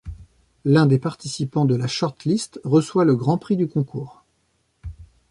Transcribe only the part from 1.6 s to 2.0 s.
de la